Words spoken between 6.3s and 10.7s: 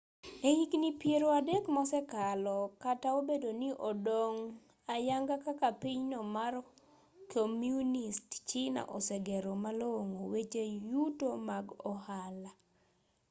mar komunist china osegero malong'o weche